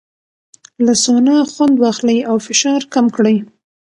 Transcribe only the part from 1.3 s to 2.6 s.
خوند واخلئ او